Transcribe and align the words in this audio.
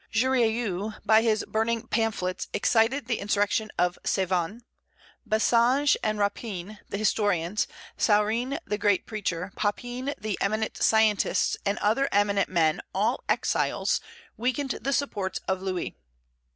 Jurieu, 0.11 0.93
by 1.05 1.21
his 1.21 1.45
burning 1.47 1.83
pamphlets, 1.85 2.47
excited 2.53 3.05
the 3.05 3.19
insurrection 3.19 3.69
of 3.77 3.99
Cévennes. 4.03 4.61
Basnage 5.29 5.95
and 6.01 6.17
Rapin, 6.17 6.79
the 6.89 6.97
historians, 6.97 7.67
Saurin 7.99 8.57
the 8.65 8.79
great 8.79 9.05
preacher, 9.05 9.51
Papin 9.55 10.15
the 10.19 10.39
eminent 10.41 10.81
scientist, 10.81 11.55
and 11.67 11.77
other 11.77 12.09
eminent 12.11 12.49
men, 12.49 12.81
all 12.95 13.23
exiles, 13.29 14.01
weakened 14.37 14.71
the 14.71 14.91
supports 14.91 15.39
of 15.47 15.61
Louis. 15.61 15.95